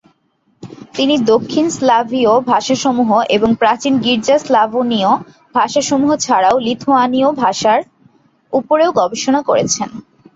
[0.93, 5.11] তিনি দক্ষিণ স্লাভীয় ভাষাসমূহ এবং প্রাচীন গির্জা স্লাভোনীয়
[5.55, 7.79] ভাষাসমূহ ছাড়াও লিথুয়ানীয় ভাষার
[8.53, 9.67] উপরেও গবেষণা করেন।